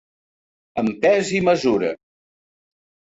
[0.83, 1.93] Amb pes i mesura.